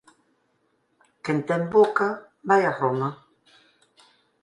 [1.23, 2.09] Quen ten boca
[2.49, 3.09] vai a Roma.